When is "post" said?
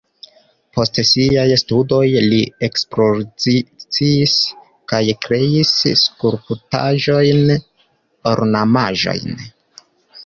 0.75-0.95